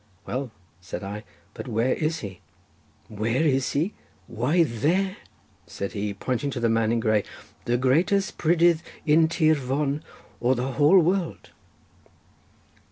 [0.25, 0.49] "Well,"
[0.79, 1.23] said I,
[1.53, 2.39] "but where is he?"
[3.07, 3.93] "Where is he?
[4.25, 5.17] why there,"
[5.67, 10.01] said he pointing to the man in grey—"the greatest prydydd in tîr Fon
[10.39, 11.51] or the whole world."